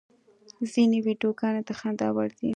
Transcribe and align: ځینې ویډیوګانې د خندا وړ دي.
ځینې 0.71 0.97
ویډیوګانې 1.05 1.61
د 1.67 1.69
خندا 1.79 2.07
وړ 2.15 2.29
دي. 2.39 2.49